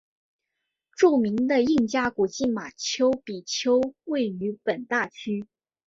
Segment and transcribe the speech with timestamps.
[0.97, 5.45] 著名的印加古迹马丘比丘位于本大区。